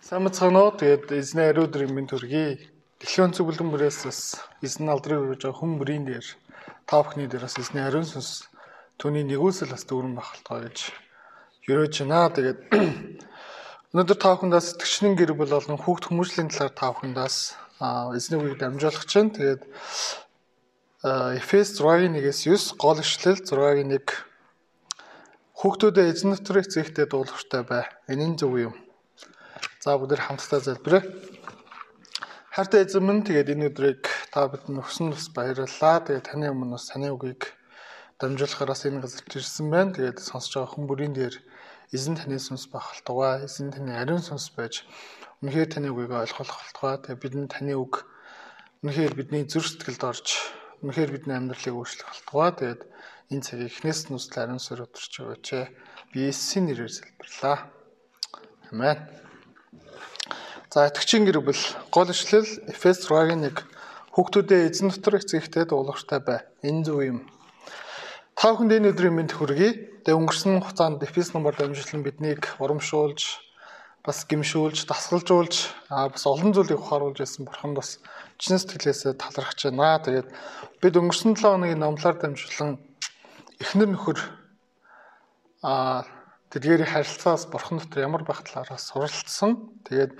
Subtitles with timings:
[0.00, 2.56] Мэцгэнөө тэгээд эзний ариудрын минь төргий.
[3.04, 6.24] Дэлхийн зөвлөн бүрээс бас эзэн алдрыг өгж байгаа хүн бүрийн дээр
[6.88, 8.48] та бүхний дээр бас эзний ариун сүнс
[8.96, 10.78] түүний нэгүсэл бас дүүрэн бахалтгаа гэж
[11.68, 12.32] ерөөж байна.
[12.32, 12.58] Тэгээд
[13.92, 17.36] өнөөдөр та бүхэндээ сэтгчнэн гэр бүл болон хүүхд хүмүүжлийн талаар та бүхэндээс
[18.16, 19.62] эзний үгийг дамжуулах чинь тэгээд
[21.38, 24.00] Эфес 6:1-ээс 9 гол ишлэл 6:1
[25.60, 27.84] Хүүхдүүдээ эзэн дотор эцэгтэй дуулууртай бай.
[28.08, 28.74] Энэ нь зөв юм.
[29.80, 31.08] За бүгд хамтдаа залбирая.
[32.52, 36.04] Хайртай эзэн минь тэгээд энэ өдрийг та бидэнд өгсөн бас баярлалаа.
[36.04, 37.56] Тэгээд таны өмнө бас таны үгийг
[38.20, 39.96] дамжуулахараас энэ газарт ирсэн байна.
[39.96, 41.32] Тэгээд сонсож байгаа хүн бүрийн дээр
[41.96, 44.84] эзэн таны сүнс бахалтугай, эзэн таны ариун сүнс байж
[45.40, 47.00] үнэхээр таны үгийг ойлгох болтугай.
[47.00, 48.04] Тэгээд бидэнд таны үг
[48.84, 50.28] үнэхээр бидний зүрх сэтгэлд орж
[50.84, 52.52] үнэхээр бидний амьдралыг өөрчлөх болтугай.
[52.52, 52.82] Тэгээд
[53.32, 55.48] энэ цагийг эхнээс нь үстэл ариун сүр өдөрч өгөөч.
[56.12, 57.72] Би Есүсийн нэрээр залбирлаа.
[58.76, 59.29] Амен.
[60.70, 61.58] За итгэгчийн гэр бүл
[61.90, 63.58] гол ишлэл Эфес 6-гийн 1
[64.14, 66.46] хүүхдүүдээ эзэн дотор эцэгтэй дуулууртай бай.
[66.62, 67.18] Энэ зөв юм.
[68.38, 70.06] Та бүхэнд энэ өдрийн мэнд хүргэе.
[70.06, 73.42] Тэгээ өнгөрсөн хугацаанд Эфес номоор дамжуулан биднийг урамшуулж,
[74.06, 77.98] бас гимшүүлж, дасгалжуулж, аа бас олон зүйлийг ухааруулж байсан бурхан бас
[78.38, 79.98] чин сэтгэлээсээ талархаж байна.
[80.06, 80.30] Тэгээд
[80.78, 82.78] бид өнгөрсөн 7 хоногийн номлоор дамжуулан
[83.58, 84.18] эхнэр нөхөр
[85.66, 86.06] аа
[86.54, 89.82] тэдгээрийн харилцаас бурхан дотор ямар байх талаараас суралцсан.
[89.82, 90.14] Тэгээд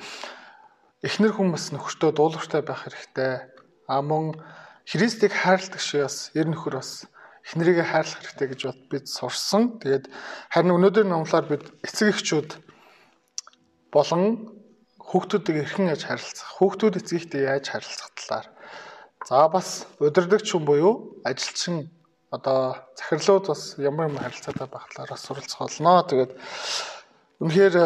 [1.01, 3.49] эхнэр хүмүүс нөхөртөө дуулууртай байх хэрэгтэй.
[3.89, 4.37] А мөн
[4.85, 7.09] Христийг хайрладаг шиг бас ер нөхөр бас
[7.49, 9.81] эхнэрийгээ хайрлах хэрэгтэй гэж бод бид сурсан.
[9.81, 10.13] Тэгээд
[10.53, 12.51] харин өнөөдөр номлоор бид эцэг эхчүүд
[13.89, 14.53] болон
[15.01, 18.47] хүүхдүүдийг эрхэн яаж харилцах, хүүхдүүд эцэгтэй яаж харилцах талаар.
[19.25, 21.91] За бас удирдагч хүн буюу ажилчин
[22.31, 26.05] одоо захирлууд бас ямар ямар харилцаатай байх талаар суралцах болно.
[26.07, 26.33] Тэгээд
[27.41, 27.77] үнэхээр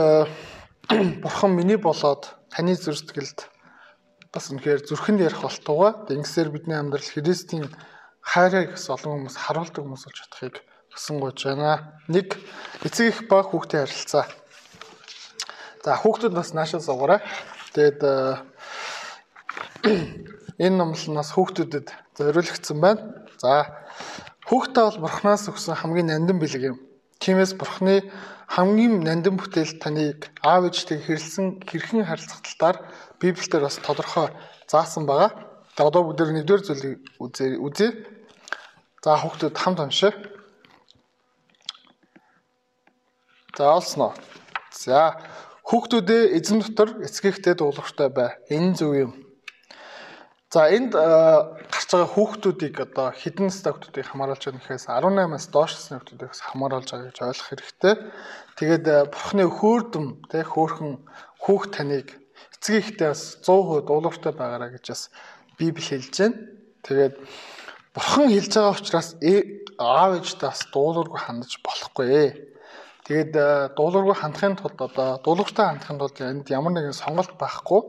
[1.24, 3.50] бурхан миний болоод таны зүрх сэтгэлд
[4.30, 6.06] бас үнэхээр зүрхэнд ярих болтугай.
[6.14, 7.66] Ингэсээр бидний амьдрал Христийн
[8.22, 10.62] хайрыг бас олон хүмүүс харуулдаг хүмүүс болж чадахыг
[10.94, 11.98] хүсэнгуйж байна.
[12.06, 12.38] Нэг
[12.86, 14.30] эцэг их ба хүүхдийн харилцаа.
[15.82, 17.26] За хүүхдүүд бас наашаа суугаарай.
[17.74, 18.00] Тэгээд
[20.64, 23.02] энэ номлол нь бас хүүхдүүдэд зориулагдсан байна.
[23.42, 23.66] За
[24.46, 26.78] хүүхдээ бол бурхнаас өгсөн хамгийн нандин бэлэг юм.
[27.22, 28.10] Тиймээс бурхны
[28.54, 32.76] хамгийн нандин бүтээл таныг аав ээжтэй хэрэлсэн хэрхэн харилцах талаар
[33.20, 34.28] Библиэлд бас тодорхой
[34.70, 35.30] заасан байгаа.
[35.76, 37.88] За одоо бүгд нэгдүгээр зүйлийг үзээ үзье.
[39.02, 40.12] За хүүхдүүд хамт уншаа.
[43.56, 44.12] За олсноо.
[44.70, 45.18] За
[45.66, 48.30] хүүхдүүдээ эзэн дотор эцгийгтэй дуулууртай бай.
[48.50, 49.12] Энэ зөв юм.
[50.54, 56.88] За энд гарч байгаа хүүхдүүдийг одоо хідэн хүүхдүүдийг хамааруулж байгаа нэхээс 18-аас доош хүүхдүүдээс хамааруулж
[56.90, 57.94] байгаа гэж ойлгох хэрэгтэй.
[58.58, 58.84] Тэгээд
[59.14, 60.92] бурхны хөөрдөм тэ хөөхөн
[61.38, 62.08] хүүхд таныг
[62.58, 65.02] эцэг ихтэй бас 100% дуулууртай байгаараа гэж бас
[65.58, 66.36] Библи хэлж байна.
[66.82, 67.14] Тэгээд
[67.94, 69.08] бурхан хэлж байгаа учраас
[69.78, 72.54] аав ээжтэй бас дуулуургүй хандаж болохгүй.
[73.04, 73.32] Тэгээд
[73.76, 77.80] дуулуургүй хандахын тулд одоо дуулууртай хандахын тулд энд ямар нэгэн сонголт байхгүй.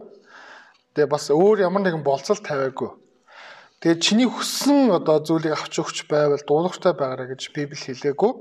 [0.93, 3.04] Тэгээ бас өөр ямар нэгэн болцол тавиагүй.
[3.85, 8.33] Тэгээ чиний хүссэн одоо зүйлийг авч өгч байвал дуулууртай байгаарай гэж Библи хэлээгүй.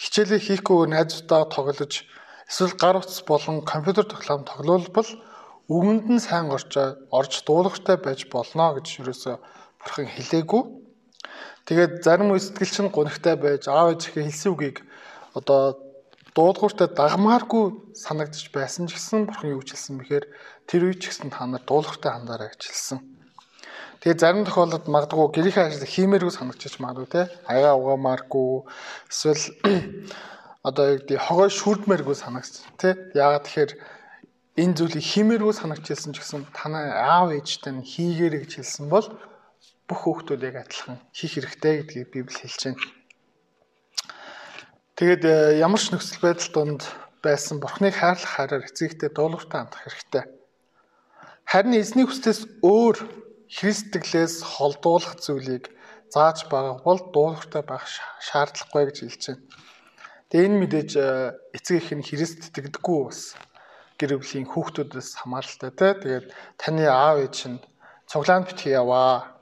[0.00, 2.08] Хичээлээ хийхгүй найзуудаа тоглож
[2.48, 5.10] эсвэл гар утас болон компьютер тоглоом тоглолбол
[5.68, 6.72] өгөнд нь сайн орж
[7.12, 9.44] орж дуулууртай байж болно гэж юусоо
[9.76, 10.62] бурхан хэлээгүй.
[11.68, 14.88] Тэгээд зарим үе сэтгэлчин гонхтой байж аав ээжийнхээ хэлсэн үгийг
[15.36, 15.76] одоо
[16.32, 20.24] дуулууртай дагмааргүй санагдчих байсан ч гэсэн бурхан юу хэлсэн бэхээр
[20.64, 23.20] тэр үе ч гэсэн та нар дуулууртай хандаарай гэж хэлсэн.
[24.02, 28.66] Тэгээ зарим тохиолдолд магадгүй гэрийнхээ ажил хиймээргүй санагдчих магадгүй те аяга угаамааргүй
[29.06, 29.44] эсвэл
[30.68, 33.72] одоо яг тий хогой шүрдмээргүй санагч те яагаад тэгэхээр
[34.58, 39.06] энэ зүйлийг хиймээргүй санагчилсан ч гэсэн танай аав ээжтэй нь хийгээрэй гэж хэлсэн бол
[39.86, 42.82] бүх хүүхдүүд яг адилхан хийх хэрэгтэй гэдгийг Библи хэлж байна.
[44.98, 46.82] Тэгээд э, ямар ч нөхцөл байдал донд
[47.22, 50.24] байсан Бурхныг хайрлах хараар эцэгтэй дуулууртай хандах хэрэгтэй.
[51.46, 53.21] Харин эзний хүслээс өөр
[53.52, 55.64] христэглээс холдуулах зүйлийг
[56.12, 57.84] зааж байгаа бол дуулууртай байх
[58.26, 59.44] шаардлагагүй гэж хэлж байна.
[60.32, 61.06] Тэгээ энэ мэдээж э,
[61.56, 63.36] эцэг их нь христ итгэдэггүй бас
[64.00, 65.88] гэр бүлийн хүүхдүүдээс хамааралтай те.
[66.00, 66.26] Тэгээд
[66.56, 67.64] таны аав ээж нь
[68.08, 69.36] цуглаанд битгий яваа.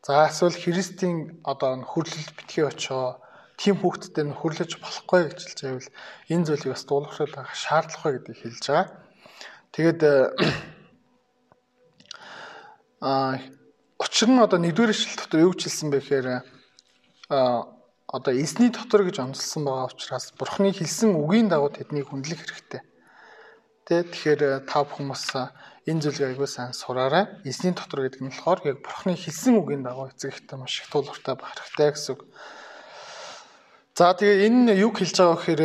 [0.00, 3.20] За эсвэл христийн одоо хөрлөлд битгий очоо
[3.60, 5.88] тийм хүүхдтэй нь хөрлөж болохгүй гэж хэлж байвал
[6.32, 8.88] энэ зүйлийг бас дуулууршаад байх шаардлагагүй гэдгийг хэлж байгаа.
[9.72, 10.00] Тэгээд
[13.04, 13.36] а
[14.00, 16.26] учир нь одоо нэгдүгээр ишлэл дотор юу хэлсэн бэ гэхээр
[17.28, 17.68] а
[18.08, 22.80] одоо эзний дотор гэж онцлсан байгаа учраас бурхны хэлсэн үгийн дагуу тэднийг хүндлэх хэрэгтэй.
[23.84, 25.28] Тэ тэгэхээр та бүхэн бас
[25.84, 27.28] энэ зүйлийг аягүй сайн сураарай.
[27.44, 31.36] Эзний дотор гэдэг нь болохоор яг бурхны хэлсэн үгийн дагуу эцэг ихтэй маш их тулгартай
[31.36, 32.24] байх хэрэгтэй гэсэн үг.
[33.92, 35.62] За тэгээ энэ юг хэлж байгаа гэхээр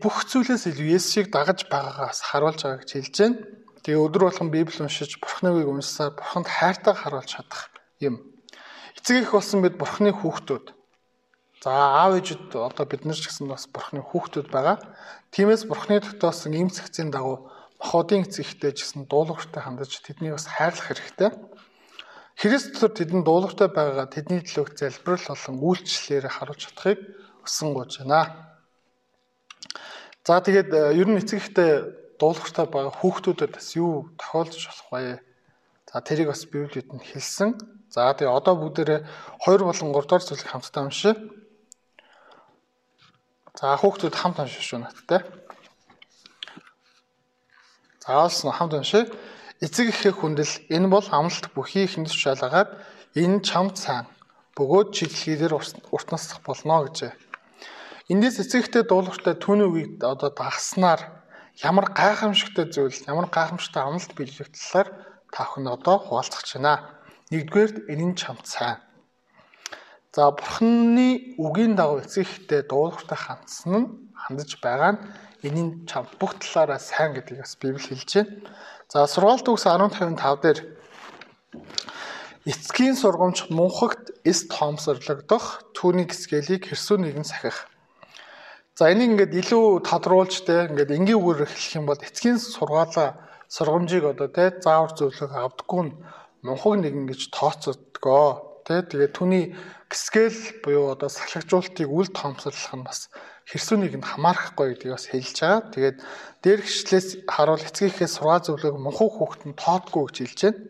[0.00, 3.61] бүх зүйлээс илүү Есүсийг дагаж байгаагаас харуулж байгааг хэлж байна.
[3.82, 7.66] Тэгээ өдөр болгон Библи уншиж бурхны үгийг уншсаар бурханд хайртайг харуулж чадах
[7.98, 8.22] юм.
[8.94, 10.70] Эцэг их болсон бид бурхны хүүхдүүд.
[11.66, 14.78] За аав ээжүүд одоо бид нар ч гэсэн бас бурхны хүүхдүүд байгаа.
[15.34, 17.50] Тиймээс бурхны дотоосон ийм зэгцийн дагуу
[17.82, 21.30] мохоодын эцэгтэй ч гэсэн дуулууртай хандаж тэднийг бас хайрлах хэрэгтэй.
[22.38, 26.98] Христ дотор тэдэнд дуулууртай байгаагаа тэдний төлөөх залбирал болон үйлчлэлээр харуулж чадахыг
[27.42, 28.30] өсөн гож байна.
[30.22, 35.18] За тэгээд э, ер нь эцэгтэй дуулууртай байгаа хүүхдүүдэд бас юу тохиолдож болох вэ?
[35.90, 37.58] За тэрийг бас Библиэд нь хэлсэн.
[37.90, 39.00] За тэгээ одоо бүгдээрээ
[39.42, 41.18] 2 болон 3 дахь зүйлийг хамтдаа уншъя.
[43.58, 45.26] За хүүхдүүд хамт уншиж шүү надтай.
[48.06, 49.10] За олсон хамт уншъя.
[49.58, 52.70] Эцэг эхээ хүндэл энэ бол амлалт бүхий ихэнд тушаалгаад
[53.18, 54.06] энэ чамд сайн
[54.54, 57.12] бөгөөд чиглэлээр урт насдах болно гэжээ.
[58.10, 61.21] Эндээс эцэг эхтэй дуулууртай түүний үгийг одоо дагснаар
[61.60, 64.88] ямар гайхамшигтай зүйл, ямар гайхамшигтай амлалт биелэх талаар
[65.28, 67.02] та бүхэн одоо хуваалцах байна.
[67.28, 68.80] Нэгдүгээр энэ нь чамд сайн.
[70.12, 75.00] За бурхны үгийн дагуу эцэгтэй дуулууртай хандсан нь хандаж байгаа нь
[75.44, 78.32] энэ нь чамд бүх талаараа сайн гэдгийг бас Библи хэлж байна.
[78.92, 80.58] За сургаалт үгс 10:55 дээр
[82.44, 87.71] эцгийн сургамж мунхагт эс тоомсорлогдох түүний гисгэлийг хэрсүү нэгэн сахих.
[88.72, 93.20] За энийг ингээд илүү тодруулж те ингээд энгийн үгээр хэлэх юм бол эцгийн сургаалаа
[93.52, 95.96] сургамжийг одоо те заавар зөвлөх авдаггүй нь
[96.40, 98.64] мунхаг нэгэн гэж тооцогдгоо.
[98.64, 99.44] Тэ тэгээд түүний
[99.92, 103.12] гисгэл буюу одоо сахлагжуултыг үл тоомсорлох нь бас
[103.44, 105.68] хэрсүүнийг нь хамаарахгүй гэдгийг бас хэлж байгаа.
[105.68, 105.98] Тэгээд
[106.40, 110.60] дээр гिचлээс харуул эцгийнхээ сургаал зөвлөгөөг мунхаг хүүхэд нь тоодгүй гэж хэлж байна.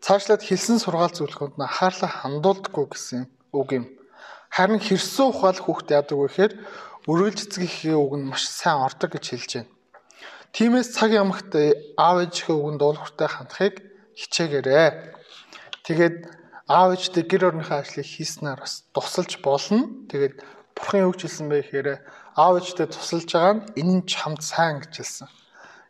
[0.00, 3.84] Цаашлаад хэлсэн сургаал зөвлөгөөнд нь анхаарлаа хандуулдаггүй гэсэн үг юм.
[4.52, 6.52] Харин хэрсүү ухаал хүүхэд яадаг вэ гэхээр
[7.42, 9.70] эцгийнхээ үг нь маш сайн ордог гэж хэлж байна.
[10.54, 11.50] Тиймээс цаг ямагт
[11.98, 13.74] аав ээжийнхээ үгэнд дуулууртай хандахыг
[14.14, 14.88] хичээгээрэй.
[15.82, 16.16] Тэгээд
[16.70, 19.90] аав ээжтэй гэр орныхоо ажлыг хийснээр бас тусалж болно.
[20.06, 20.44] Тэгээд
[20.76, 21.88] бурхан юу хэлсэн бэ гэхээр
[22.38, 25.28] аав ээжтэй тусалж байгаа нь энэ нь чамд сайн гэж хэлсэн.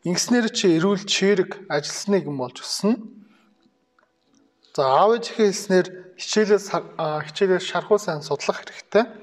[0.08, 2.96] Ингэснээр чи эрүүл чирэг ажилласныг юм болж өснө.
[4.72, 6.66] За аав ээжийнхээ хэлснээр хичээлээс
[7.02, 9.21] хичээлээс шархуу сайн судлах хэрэгтэй.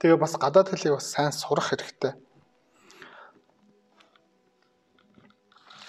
[0.00, 2.12] Тэгээ бас гадаад хэлийг бас сайн сурах хэрэгтэй.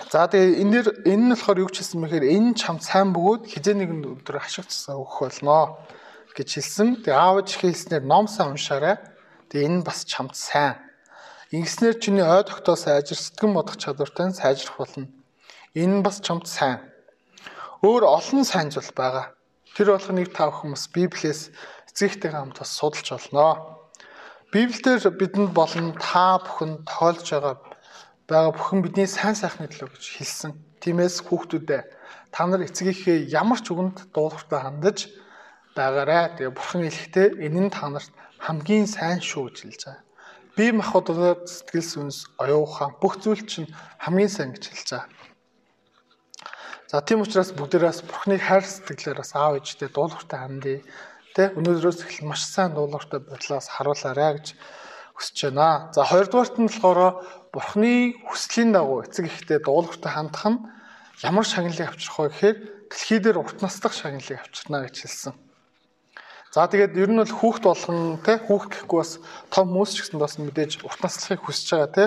[0.07, 3.43] За тэгээ энэ дэр энэ нь болохоор юу ч хэлсэн мэхээр энэ чам сайн бөгөөд
[3.51, 5.83] хизээ нэгэн өдөр ашиг цасаа өгөх болно
[6.31, 7.03] гэж хэлсэн.
[7.03, 8.95] Тэгээ аавч хэлснээр ном сайн уншаарай.
[9.51, 10.79] Тэгээ энэ бас чамд сайн.
[11.51, 15.11] Ингэснээр чиний ой тогтоо сайжир сэтгэн бодох чадвартай сайжрах болно.
[15.75, 16.79] Энэ нь бас чамд сайн.
[17.83, 19.35] Өөр олон сайн зүйл байгаа.
[19.75, 21.51] Тэр болгоныг та бүхэн бас Библиэс
[21.91, 23.76] эцэгтэйгээ хамт бас судалж болно.
[24.47, 27.55] Библиэлд бидэнд болон та бүхэн тохиолж байгаа
[28.31, 30.51] байгаа бүхэн бидний сайн сайхны төлөө гэж хэлсэн.
[30.79, 31.81] Тиймээс хүүхдүүдээ
[32.31, 35.11] та нар эцгийнхээ ямар ч үгэнд дуулууртай хандаж
[35.75, 36.39] байгаарай.
[36.39, 40.05] Тэгээ бурхан хэлэхдээ энэ нь та нарт хамгийн сайн шүү гэж хэлж байгаа.
[40.55, 43.67] Бие махбодод сэтгэл сүнс, оюун ухаан бүх зүйл чинь
[43.99, 45.11] хамгийн сайн гэж хэлж байгаа.
[46.87, 50.79] За тийм учраас бүгдээрээс бурхныг хайр сэтгэлээр бас аав ээжтэй дуулууртай хандъя.
[51.37, 54.57] Тэ өнөөдрөөс эхлэн маш сайн дуулууртай бодлоос харуулаарай гэж
[55.13, 55.93] хүсэж байна.
[55.93, 57.21] За хоёрдугаарт нь болохоор
[57.53, 60.65] Бурхны хүслийн дагуу эцэг ихтэй дуулууртай хандах нь
[61.21, 62.57] ямар шагналыг авчрах вэ гэхээр
[62.89, 65.33] дэлхий дээр урт настах шагналыг авчирна гэж хэлсэн.
[66.57, 69.21] За тэгээд ер нь бол хүүхд болгон те хүүхд гэхгүй бас
[69.53, 72.05] том хүмүүс ч гэсэн бас мэдээж урт наслахыг хүсэж байгаа те.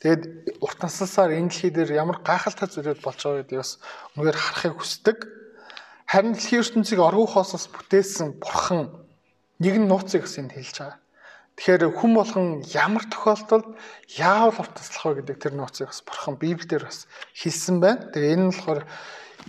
[0.00, 0.22] Тэгээд
[0.64, 3.76] урт насласаар энэ дэлхий дээр ямар гайхалтай зүйлүүд болж байгаа гэдгийг бас
[4.16, 5.41] үнээр харахыг хүсдэг.
[6.06, 8.90] Харин дэлхийн ертөнцийг оргуу хоосоос бүтээсэн бурхан
[9.62, 10.98] нэгэн нууцыг гэсэн хэлж байгаа.
[11.56, 13.76] Тэгэхээр хүн болгон ямар тохиолдолд
[14.16, 17.04] яавал уртаслах вэ гэдэг тэр нууцыг бас бурхан Библиэр бас
[17.36, 18.08] хэлсэн байна.
[18.08, 18.82] Тэгээ энэ нь болохоор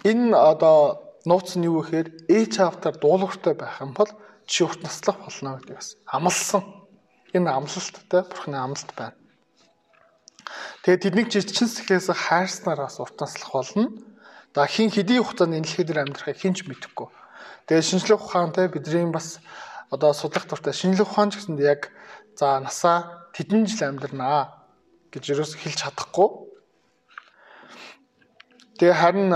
[0.03, 0.77] энэ одоо
[1.23, 4.11] нууц нь юу гэхээр ээж аавтар дуулууртай байх юм бол
[4.45, 6.63] чи урт наслах болно гэдэг бас амлсан.
[7.31, 9.15] Энэ амлалттай бурханы амлалт байна.
[10.83, 13.95] Тэгээ тэднийг жижигчин сэтгэлээс хайрснаар бас урт наслах болно.
[14.53, 17.09] За хин хэдийн хугацаанд энэ дэлхий дээр амьдрахыг хинч мэдэхгүй.
[17.65, 19.41] Тэгээ шинжлэх ухаантай бидний бас
[19.89, 21.89] одоо судлах дуртай шинжлэх ухаан ч гэсэнд яг
[22.37, 24.69] за насаа тэдэн жил амьдрнаа
[25.09, 26.29] гэж ерөөс хэлж чадахгүй.
[28.77, 29.29] Тэгээ харин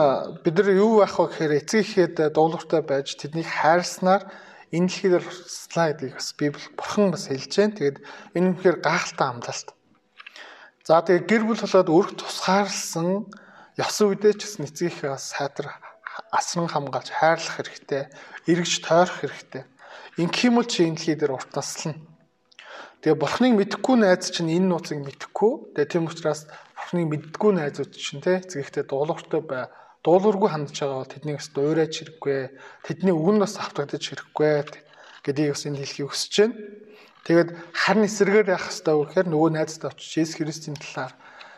[0.46, 4.22] бид нар юу байх вэ гэхээр эцэг ихэд дуулууртай байж тэднийг хайрснаар
[4.70, 7.74] энэ дэлхийд туслаа гэдгийг бас Библи бурхан бас хэлж байна.
[7.74, 7.98] Тэгээд
[8.38, 9.70] энэ үнэхээр гахалтай амлалт.
[10.86, 13.30] За тэгээ гэр бүл болоод өрх тусгаарлсан
[13.78, 15.70] ёс үедээ ч гэсэн эцгийнхээ сайтар
[16.34, 18.10] асран хамгаалж хайрлах хэрэгтэй,
[18.50, 19.64] эргэж тойрох хэрэгтэй.
[20.18, 22.02] Ингэх юм бол чи энэ дэлхий дээр урт таслана.
[23.06, 25.78] Тэгээ бурхныг мэдхгүй найз чинь энэ нууцыг мэдхгүй.
[25.78, 29.70] Тэгээ тийм учраас бурхныг мэддгүй найзууд чинь те эцгийхтэй дуулууртай бай.
[30.02, 32.40] Дуулуургүй хандж байгаа бол тэднийг бас дуурайч хэрэггүй.
[32.82, 34.50] Тэдний үг нь бас автагдаж хэрэггүй
[35.22, 36.58] гэдгийг бас энэ хэлхийг хүсэж байна.
[37.30, 41.14] Тэгээд харин эсрэгээр яах хэрэгтэй вэ гэхээр нөгөө найзтай очиж Есүс Христийн талаар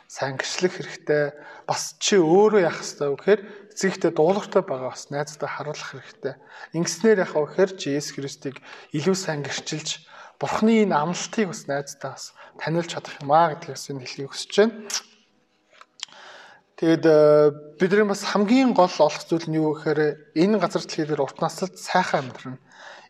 [0.10, 1.38] сайн гэрчлэх хэрэгтэй.
[1.70, 3.42] Бас чи өөрөө яах ёстой вэ гэхээр
[3.78, 6.34] эцэгтэй дуулууртай байгаа бас найздаа харуулах хэрэгтэй.
[6.74, 8.58] Ингэснээр яах вэ гэхээр чи Есүс Христийг
[8.98, 10.10] илүү сайн гэрчилж
[10.42, 14.76] Бурхны энэ амлалтыг бас найздаа бас танилж чадах юм аа гэдгээс энэ хэлхийг хүсэж байна.
[16.80, 17.16] Тэгэд э,
[17.76, 21.76] бидний бас хамгийн гол олох зүйл нь юу гэхээр энэ газар дэлхий дээр урт наслд
[21.76, 22.58] сайхан амьдрна.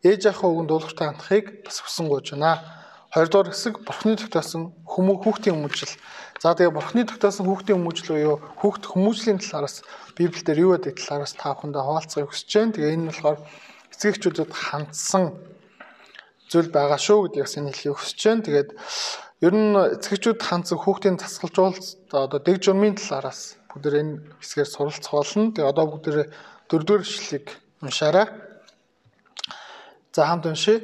[0.01, 2.65] Ээж аахаа өгөн дуулууртай хандахыг бас хүсэнгуйж байна.
[3.09, 5.93] 2 дугаар хэсэг бурхны тогтоосон хүмүү хүүхдийн хүмүүжил.
[6.37, 9.81] За тэгээ бурхны тогтоосон хүүхдийн хүмүүжил буюу хүүхд хүмүүжлийн талаараас
[10.13, 12.73] Библиэлд юу гэдэг талаараас та бүхэндээ хуваалцахыг хүсэж байна.
[12.77, 13.37] Тэгээ энэ нь болохоор
[13.97, 15.23] эцэгчүүдэд хандсан
[16.53, 18.45] зүйл байгаа шүү гэдгийг сайн хэлхийг хүсэж байна.
[18.45, 18.69] Тэгээд
[19.41, 25.49] ер нь эцэгчүүд хандсан хүүхдийн тасгалжуулалт одоо дэг журмын талаараас бүгд энэ хэсгээр суралцах болно.
[25.49, 26.05] Тэгээ одоо бүгд
[26.69, 27.47] дөрөвдүгээр ишлэгийг
[27.81, 28.48] уншаарай.
[30.09, 30.81] За хамт уншия.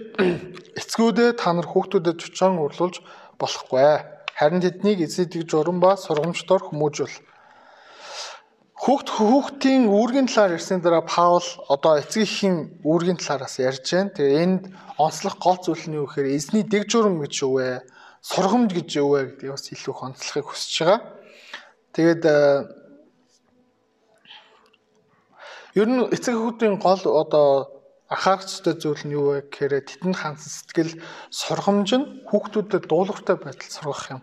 [0.78, 3.02] Эцгүүдээ та нар хүүхдүүдэд чучаан урлуулж
[3.42, 4.06] болохгүй.
[4.38, 7.16] Харин тэднийг эзэдэг журам ба сургамжтойр хүмүүжүүл.
[8.86, 14.14] Хүүхд хүүхдийн үүргийн талаар ярьсны дараа Паул одоо эцгийнхин үүргийн талаараас ярьж байна.
[14.14, 14.64] Тэгээ энд
[15.02, 17.82] онцлох гол зүйл нь юу гэхээр эзний дэг журам гэж юу вэ?
[18.22, 21.00] Сургамж гэж юу вэ гэдгийг бас илүү онцлохыг хүсэж байгаа.
[21.98, 22.38] Тэгээд э,
[25.82, 27.75] ер нь эцэг хүүхдийн гол одоо
[28.10, 30.94] анхаарах ёстой зүйл нь юу вэ гэхээр тэдэнд хансан сэтгэл
[31.34, 34.22] сургамж нь хүүхдүүдэд дуулууртай байдал сургах юм.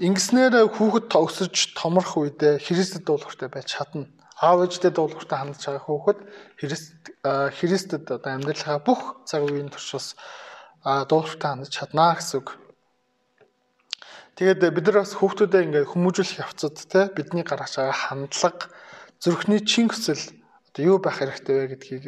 [0.00, 4.08] Ингэснээр хүүхэд өсөж томрох үедээ Христэд дуулууртай байж чадна.
[4.40, 6.18] Аав ээжтэй дуулууртай хандж байгаа хүүхэд
[6.56, 10.16] Христ Христэд одоо амьдралынхаа бүх цаг үеийн туршаас
[10.82, 12.56] дуулууртай хандж чадна гэсэн үг.
[14.40, 18.72] Тэгээд бид нар бас хүүхдүүдэд ингээд хүмүүжүүлэх явцад те бидний гаргаж байгаа хандлага
[19.20, 20.39] зүрхний чин хүсэл
[20.80, 22.04] юу байх хэрэгтэй вэ гэдгийг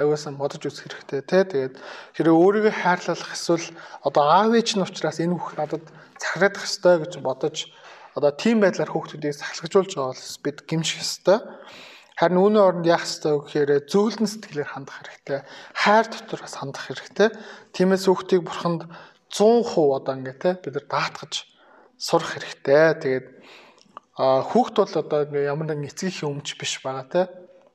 [0.00, 1.42] аюулсан бодож үзэх хэрэгтэй тий.
[1.44, 1.74] Тэгээд
[2.18, 3.68] хэрэв өөрийгөө хайрлах эсвэл
[4.02, 5.84] одоо аав ээж нь учраас энэ бүх надад
[6.18, 7.70] захирадах ёстой гэж бодож
[8.18, 11.38] одоо тийм байдлаар хүүхдүүдийг сахилгажуулж байгаа бол бид гимших ёстой.
[12.14, 15.40] Харин үүний оронд яах ёстой вэ гэхээр зөөлөн сэтгэлээр хандах хэрэгтэй.
[15.74, 17.28] Хайр дотроос хандах хэрэгтэй.
[17.74, 18.86] Тиймээс хүүхдийг бурханд
[19.34, 21.42] 100% одоо ингээ те бид нар даатгаж
[21.98, 23.02] сурах хэрэгтэй.
[23.02, 23.26] Тэгээд
[24.14, 27.22] хүүхд бол одоо ямар нэгэн эцгийнхээ өмч биш байгаа те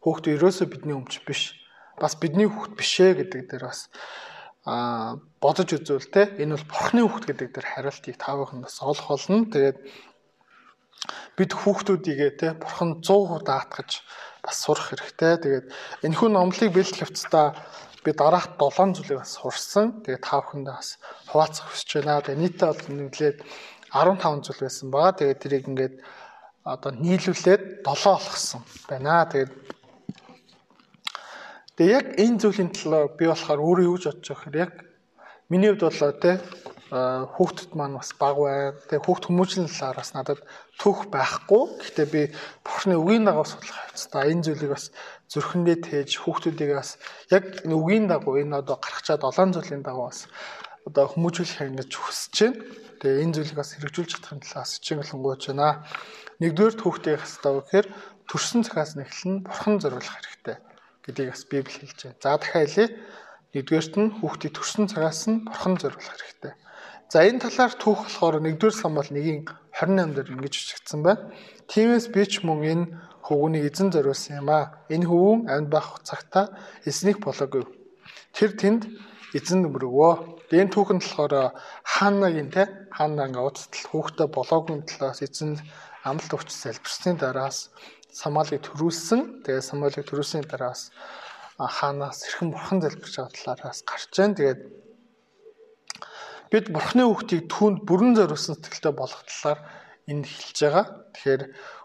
[0.03, 1.55] Хүүхдээ ерөөсөө бидний өмч биш.
[1.99, 3.91] Бас бидний хүүхд биш ээ гэдэг дээр бас
[4.63, 9.47] а бодож үзвэл те энэ бол бурхны хүүхд гэдэг дээр хариултыг таавахын бас олох болно.
[9.51, 9.77] Тэгээд
[11.35, 14.03] бид хүүхдүүдийгээ те бурхан 100% даатгаж
[14.43, 15.33] бас сурах хэрэгтэй.
[15.39, 15.65] Тэгээд
[16.07, 17.55] энэхүү номлыг бэлдэх явцдаа
[18.03, 20.03] би дараах 7 зүйлийг бас сурсан.
[20.03, 20.89] Тэгээд та бүхэндээ бас
[21.31, 22.23] хуваалцах хүсэж байна.
[22.23, 23.37] Тэгээд нийтээ бол нэглээд
[23.91, 25.09] 15 зүйл байсан баа.
[25.15, 25.95] Тэгээд тэрийг ингээд
[26.63, 29.27] одоо нийлүүлээд 7 болгосон байна.
[29.31, 29.51] Тэгээд
[31.79, 34.73] Тэгээ яг энэ зүйлийн талаар би болохоор өөрөө юу гэж бодож байгаа хэрэг яг
[35.47, 36.31] миний хувьд болоо те
[36.91, 38.75] хүүхдэд маань бас баг бай.
[38.91, 40.43] Тэгээ хүүхд хүмүүжлийн талаараас надад
[40.75, 41.63] түүх байхгүй.
[41.79, 42.21] Гэхдээ би
[42.67, 44.91] бурхны үгийн дагуу судлах хэвчээ энэ зүйлийг бас
[45.31, 46.99] зүрхэндээ тээж хүүхдүүдийг бас
[47.31, 50.27] яг үгийн дагуу энэ одоо гарах чад долоон зүйлийн дагуу бас
[50.83, 52.59] одоо хүмүүжүүлэх ингэж хүсэж байна.
[52.99, 55.87] Тэгээ энэ зүйлийг бас хэрэгжүүлж чадахын талаас гооч байна.
[56.43, 57.87] Нэгдүгээр түүхтэй хэвчээ гэхээр
[58.27, 60.59] төрсэн цагаас нэхлэн бурхан зориулах хэрэгтэй
[61.05, 62.21] гэдгийг бас Библи хэлж байна.
[62.23, 62.85] За дахиад хэлье.
[63.53, 66.53] Нэгдүгээрт нь хүүхдийг төрсэн цагаас нь бурхан зориулах хэрэгтэй.
[67.09, 69.41] За энэ талаар түүх болохоор 1-р Самуэль 1-ийн
[69.73, 71.33] 28 дээр ингэж бичигдсэн байна.
[71.65, 72.85] Тиймээс би ч мөн энэ
[73.25, 74.85] хөвгүнийг эзэн зориулсан юм аа.
[74.93, 76.53] Энэ хөвгүн амьд байх цагта
[76.85, 77.65] эзнийг болоогүй.
[78.37, 78.85] Тэр тэнд
[79.33, 80.13] эзэн нөмрөгөө.
[80.53, 81.33] Энэ түүхэнд болохоор
[81.85, 85.57] хаанагийн те хаана ингээ уцтал хүүхдээ болоогүй талаас эзэн
[86.05, 87.69] амлалт өгч залбирсны дараас
[88.18, 89.42] Самуэлийг төрүүлсэн.
[89.42, 90.94] Тэгээ Самуэлийг төрүүлсний дараас
[91.58, 94.34] хаанаас хэрхэн бурхан залбирч байгаа талаараас гарч जैन.
[94.38, 94.60] Тэгээд
[96.50, 99.60] бид бурхны хүүхдийг түүнд бүрэн зориулсан сэтгэлтэй болох талаар
[100.06, 100.86] энэ хэлж байгаа.
[101.14, 101.42] Тэгэхээр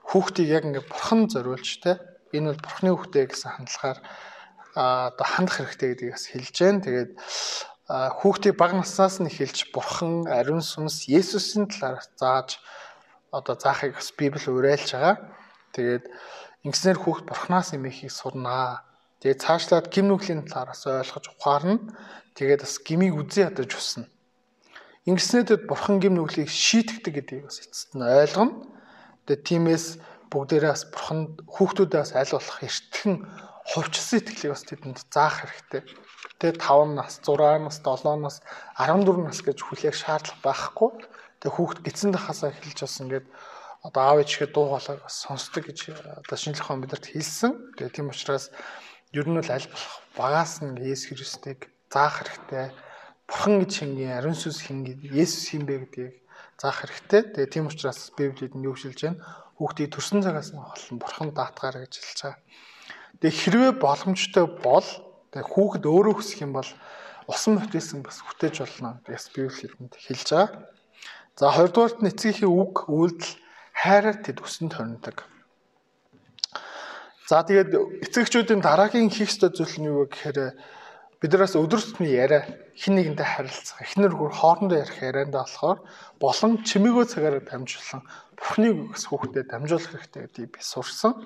[0.09, 2.01] хүүхдийг яг ингээд бурхан зориулж те
[2.33, 3.99] энэ бол бурхны хүүхдээ гэсэн хандлагаар
[4.77, 6.77] одоо хандах хэрэгтэй гэдгийг бас хэлж जैन.
[6.85, 7.11] Тэгээд
[7.89, 12.61] хүүхдийг бага наснаас нь эхэлж бурхан ариун сүнс Есүсийн талаар зааж
[13.33, 15.15] одоо заахыг бас Библи уриалж байгаа.
[15.74, 16.06] Тэгээд
[16.62, 18.86] ингэснээр хүүхд бурхнаас юм ихийг сурнаа.
[19.18, 21.82] Тэгээд цаашлаад гим нүглийн талаараас ойлгож ухаарна.
[22.38, 24.06] Тэгээд бас гмийг үзий ядаж усна.
[25.04, 28.64] Ингэснээр бурхан гим нүглийг шийтгдэг гэдгийг бас эцэст нь ойлгоно.
[29.28, 29.86] Тэгээ тиймээс
[30.32, 33.14] бүгдээрээ бас бурхан хүүхдүүдээс аль болох эртхэн
[33.68, 35.82] хувьчилсан итгэлийг бас тэдэнд заах хэрэгтэй.
[36.40, 38.36] Тэгээ 5 нас, 6 нас, 7 нас,
[38.76, 40.90] 14 нас гэж хүлээх шаардлага байхгүй.
[41.40, 43.26] Тэгээ хүүхд гидсэн дахасаа эхэлж бас ингээд
[43.84, 45.92] одоо аав ээжгээ дуу хоолой бас сонсдог гэж
[46.24, 47.76] одоо шинжлэх ухаан бидэрт хэлсэн.
[47.76, 48.48] Тэгээ тийм учраас
[49.12, 52.72] ер нь бол аль болох багаас нь Есүс Христийг заах хэрэгтэй.
[53.28, 56.16] Бурхан гэж хингийн ариун сүнс хингийн Есүс хин бэ гэдгийг
[56.56, 57.22] заах хэрэгтэй.
[57.36, 59.20] Тэгээ тийм учраас Библиэд нь юу шилж байна?
[59.60, 62.40] Хүүхдийг төрсэн цагаас нь холн бурхан даатгаарай гэж хэлж байгаа.
[63.20, 64.88] Тэгээ хэрвээ боломжтой бол
[65.28, 66.70] тэгээ хүүхэд өөрөө хүсэх юм бол
[67.28, 70.72] усан мотивсэн бас хүтээж болно гэж Библиэд хэлж байгаа.
[71.36, 73.43] За хоёрдугаарт нь эцгийнхээ үг үйлдэл
[73.74, 75.26] хайраар тэд өсөнд хоригдог.
[77.28, 80.38] За тэгээд эцэгчүүдийн дараагийн хийх ёстой зүйл нь юу вэ гэхээр
[81.24, 82.44] биднээс өдөр тутмын яриа
[82.76, 85.78] хин нэгэнтэй харилцах, эхнэр хөр хоорондоо ярих яриандаа болохоор
[86.20, 88.04] болон чимээгөө цагаараа дамжуулан
[88.36, 91.16] Бурхныг бас хүүхдэд дамжуулах хэрэгтэй гэдгийг би сурсан.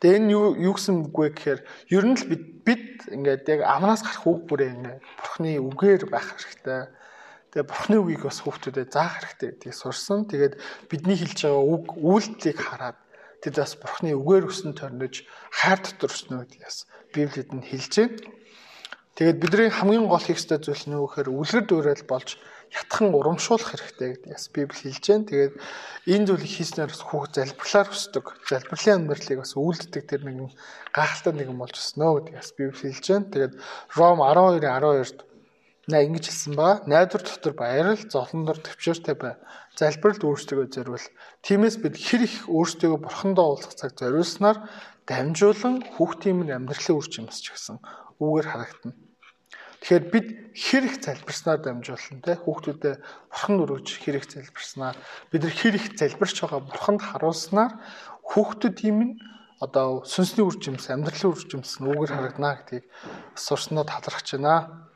[0.00, 1.60] Тэгээ энэ юу юу гэсэн үг вэ гэхээр
[1.92, 6.32] ер нь л бид бид ингээд яг амнаас гарах үг бүрээ ингээд Бурхны үгээр байх
[6.32, 6.80] хэрэгтэй
[7.54, 10.26] Тэгээ бурхны үгийг бас хүүхдүүдэд заах хэрэгтэй гэдгийг сурсан.
[10.26, 10.58] Тэгээд
[10.90, 12.98] бидний хэлж байгаа үг үйлдэлийг хараад
[13.46, 15.14] тэд бас бурхны үгээр өсөн төрнөж
[15.54, 16.78] хайр дотор өснө гэдгийг бас
[17.14, 18.18] Библиэд нь хэлж байна.
[19.14, 22.42] Тэгээд бидний хамгийн гол хийх ёстой зүйл нь юу гэхээр үлгэр дуурайл болж
[22.74, 25.28] ятхан урамшуулах хэрэгтэй гэдгийг бас Библи хэлж байна.
[25.30, 25.54] Тэгээд
[26.10, 28.26] энэ зүйлийг хийснээр бас хүүхд залбирлаар өсдөг.
[28.50, 30.50] Залбирлын амьдралыг бас үлддэг тэр нэгэн
[30.90, 33.30] гахалтай нэгэн болж өснө гэдгийг бас Библи хэлж байна.
[33.30, 33.54] Тэгээд
[33.94, 35.18] Ром 12:12-д
[35.84, 39.36] На ингэж хэлсэн ба найдвар дотор баярал золондор төвчөртэй бай.
[39.76, 41.06] Залбиралд өөрсдөө зориул.
[41.44, 44.64] Тиймээс бид хэр их өөрсдөө бурхандаа уулзах цаг зориулснаар
[45.04, 47.76] дамжуулан хүүхдийн минь амьдралын үр жимс ч гэсэн
[48.16, 48.96] үүгээр харагдана.
[49.84, 50.26] Тэгэхээр бид
[50.56, 54.96] хэр их залбирснаар дамжуулан те хүүхдүүдэд бурхан өргөж хэр их залбирснаар
[55.28, 57.72] бид хэр их залбирч байгаа бурханд харуулснаар
[58.24, 59.14] хүүхдүүдийн минь
[59.60, 62.88] одоо сүнсний үр жимс амьдралын үр жимс нь үүгээр харагдана гэдгийг
[63.36, 64.88] сурснаа талархаж байна.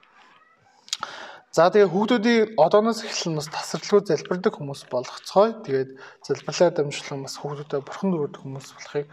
[1.49, 5.57] За тэгээ хүүхдүүдийн одооноос эхлэн бас тасралтгүй залбирдаг хүмүүс болгоцгой.
[5.65, 9.07] Тэгээд залбирлаар дамжуулан бас хүүхдүүдэд бурхан дөрөв хүмүүс болохыг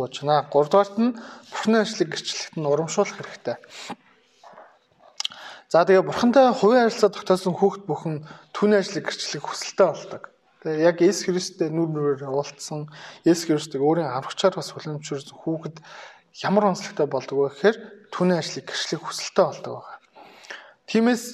[0.00, 0.48] гож байна.
[0.48, 1.12] Гуравдугаарт нь
[1.52, 3.56] бурхны ажлыг гэрчлэхэд нь урамшуулах хэрэгтэй.
[5.68, 8.24] За тэгээ бурхантай хувийн харилцаа тогтоосон хүүхд бүхэн
[8.56, 10.22] түүний ажлыг гэрчлэх хүсэлтэй болдог.
[10.64, 12.88] Тэгээ яг Есүс Христтэй нүр нүрээр уулзсан
[13.28, 15.76] Есүс Христийг өөрийн аврагчаар бас хүлэмжшүүлсэн хүүхэд
[16.40, 17.76] ямар онцлогтой болдог вэ гэхээр
[18.14, 20.05] түүний ажлыг гэрчлэх хүсэлтэй болдог байна.
[20.86, 21.24] Тиймээс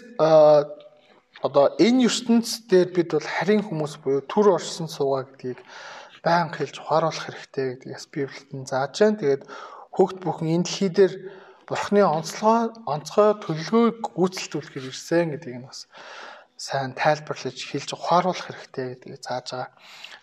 [1.47, 5.61] одоо энэ ертөнцийн дээр бид бол харийн хүмүүс буюу төр оршин суугаа гэдгийг
[6.25, 9.21] байнга хэлж ухааруулах хэрэгтэй гэдгээс Библиэд нь зааж байна.
[9.21, 9.43] Тэгээд
[9.97, 11.15] хөгт бүхэн энэ дэлхий дээр
[11.69, 15.81] Бурхны онцлогоо онцгой төлөвлөгөөг гүйцэлдүүлэхээр ирсэн гэдгийг нь бас
[16.57, 19.69] сайн тайлбарлаж хэлж ухааруулах хэрэгтэй гэдгийг зааж байгаа.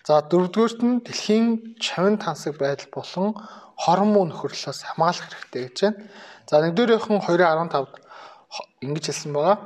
[0.08, 1.48] За дөрөвдүгüрт нь дэлхийн
[1.84, 3.30] чавин тансаг байдал болон
[3.76, 6.00] хормон нөхөрлөөс хамгаалах хэрэгтэй гэж байна.
[6.50, 8.09] За нэгдүгээрийнхэн 2.15-д
[8.84, 9.58] ингэж хэлсэн байгаа.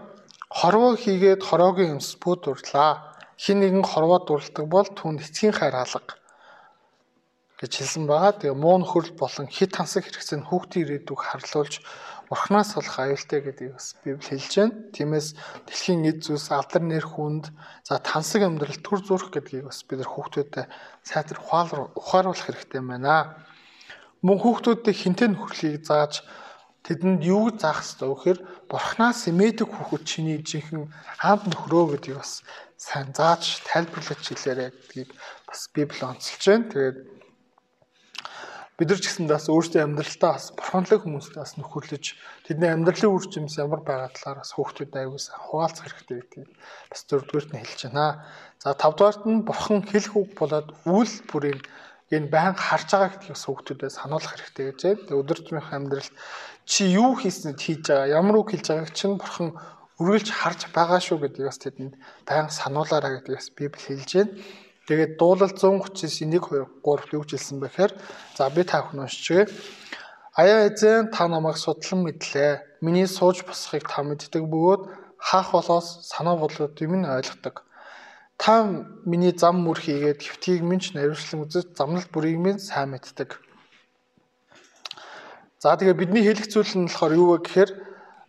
[0.49, 3.15] Хорвоо хийгээд хороогийн юмс бүү дурлаа.
[3.39, 6.13] Хин нэгэн хорвоо дурладаг бол түн эцгийн хайр алга
[7.63, 8.37] гэж хэлсэн байгаа.
[8.37, 11.79] Тэгээ муу нөхөрл болон хит хансаг хэрэгцээ нь хүүхдийн ирээдүг харлуулж
[12.27, 14.75] Бурханаас болох аюултай гэдгийг бас Библи хэлж байна.
[14.95, 15.27] Тиймээс
[15.67, 17.51] дэлхийн эд зүйлс алдар нэр хүнд
[17.87, 20.67] за тансаг амьдрал төр зүрх гэдгийг бас бид нар хүүхдүүдэд
[21.07, 23.37] сайтар ухааруулах хэрэгтэй байна.
[24.25, 26.23] Мөн хүүхдүүдэд хинтээ нөхөрлийг зааж
[26.83, 30.91] тэдэнд юу заах ёстой вэ гэхээр бурхнаас эмээдэг хүүхэд чиний жинхэнэ
[31.23, 32.43] хамт нөхрөө гэдгийг бас
[32.75, 35.09] сайн зааж тайлбарлаж хэлээрэй гэдгийг
[35.47, 36.67] бас Библи онцолж байна.
[36.67, 36.97] Тэгээд
[38.77, 42.05] бид нар ч гэсэн бас өөрсдөө амьдралтаа бас бурханлаг хүмүүстэй бас нөхөрлөж
[42.43, 46.49] тэдний амьдралын үр жимс ямар байгаа талаар бас хүүхдүүд аягүй сайн хуваалцах хэрэгтэй гэдгийг
[46.91, 48.07] бас дөрөвдүгээрт нь хэлж байна.
[48.59, 51.61] За тавдугаарт нь бурхан хэлэх үг болоод үйл бүрийн
[52.11, 54.99] энэ байнга харж байгаа гэдгийг хүүхдүүдэд сануулах хэрэгтэй гэж байна.
[54.99, 56.13] Тэгээд өдөр тутмын амьдралд
[56.65, 59.49] чи юу хийснэд хийж байгаа ямар үг хэлж байгааг чинь бурхан
[59.99, 61.93] үргэлж харж байгаа шүү гэдгийг бас тэдэнд
[62.27, 64.33] байнга сануулаарай гэдгийг бас Библи хэлж байна.
[64.87, 67.91] Тэгээд дуулал 139 1 2 3 юу хэлсэн бэхээр
[68.35, 69.47] за би та бүхэн уншчихъя.
[70.35, 72.81] Аяа эзэн та намайг судлан мэдлээ.
[72.83, 74.81] Миний сууж босхийг та мэддэг бөгөөд
[75.19, 77.63] хаах болоос санаа бодлоод минь ойлгодог.
[78.35, 78.67] Та
[79.05, 83.39] миний зам мөр хийгээд хөвтгийг минь ч наривчлан үзэж замналт бүрийг минь сайн мэддэг
[85.63, 87.71] За тэгээ бидний хэлэх зүйл нь болохоор юу вэ гэхээр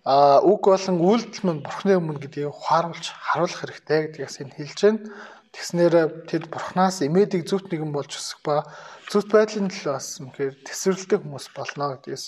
[0.07, 5.03] а үг болон үйлдэл мань бурхны өмнө гэдгийг ухааруулж харуулах хэрэгтэй гэдгээс энэ хэлж байна.
[5.51, 5.95] Тэгснээр
[6.31, 8.63] тэд бурхнаас эмээдэг зүвт нэгэн болж өсөх ба
[9.11, 12.25] зүвт байдлын төлөө бас үнэхээр тесвэрлдэг хүмүүс болно гэдгээс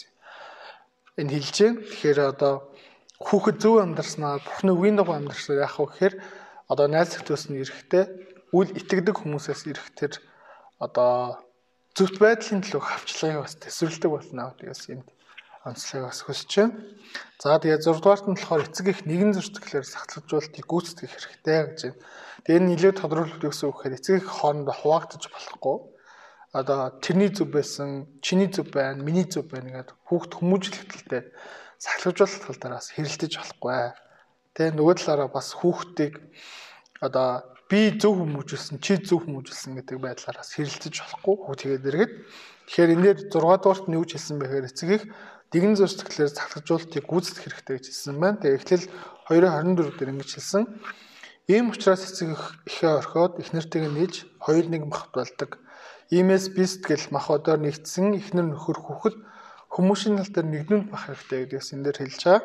[1.22, 1.78] энэ хэлж байна.
[1.86, 2.54] Тэгэхээр одоо
[3.22, 6.14] хүүхэд зөв амьдрснаа бурхны үгийн дагуу амьдрснаа яах вэ гэхээр
[6.66, 8.10] одоо найз зөвтөөс нь эрэхтэй
[8.50, 10.18] үл итгэдэг хүмүүсээс ирэх тэр
[10.82, 11.45] одоо
[11.96, 15.08] зөвхт байдлын төлөө хавчлагыг бас төсвөрлөдөг болно гэдэг бас энд
[15.64, 16.76] онцлог бас хүсэж байна.
[17.40, 21.98] За тэгээ 6 дугаарт нь болохоор эцэг их нэгэн зөрчилдөхлөөр сахилжуултыг гүйцэтгэх хэрэгтэй гэж байна.
[22.44, 25.76] Тэгээ энэ нэлээд тодорхойлолт өгсөн үгээр эцэг их хоорондоо хуваагдаж болохгүй.
[26.52, 27.88] Одоо тэрний зөв байсан,
[28.20, 31.22] чиний зөв байна, миний зөв байна гэдэг хүүхд хүмүүжлэгтэлтэй
[31.80, 33.80] сахилжуулалт талаараас хэрэлдэж болохгүй.
[34.52, 36.20] Тэгээ нөгөө талаараа бас хүүхдийг
[37.00, 42.12] одоо би зөв хүмүүжүүлсэн, чи зөв хүмүүжүүлсэн гэдэг байдлаараас хэрэлцэж болохгүй хөө тэгээд дэргэд.
[42.70, 45.02] Тэгэхээр энэ дээр 6 дугаарт нь юу ч хэлсэн бэхээр эцэг их
[45.50, 48.38] дэгэн зөрчилдөхлөөр цахилжуултыг гүйцэтгэх хэрэгтэй гэж хэлсэн байна.
[48.38, 48.86] Тэгээ эхлэл
[49.34, 50.62] 2.24 дээр ингэж хэлсэн.
[51.50, 52.38] Ийм учраас эцэг
[52.70, 55.58] ихээ орхиод их нэртэйг нээж хоёр нэг махт болдог.
[56.14, 59.16] Иймээс би сэтгэл махбодоор нэгдсэн ихнэр нөхөр хүүхэд
[59.74, 62.42] хүмүүсийн тал дээр нэгнүнд бах хэрэгтэй гэдгээс энэ дээр хэлж байгаа.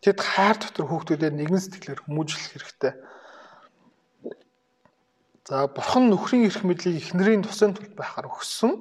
[0.00, 2.92] Тэд хайр дотор хүүхдүүдэд нэгэн сэтгэлээр хүмүүжлэх хэрэгтэй
[5.44, 8.80] За бурхан нөхрийн эрх мэдлийг эхнэрийн тусын тулд байхаар өгсөн.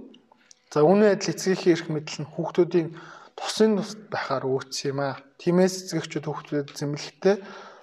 [0.71, 2.95] За үүний адил эцгийнхээ эрх мэдэл нь хүүхдүүдийн
[3.35, 5.19] тусын тусад байхаар өгсөн юм аа.
[5.43, 7.35] Тиймээс эцэгчүүд хүүхдүүдэд зэмлэхтэй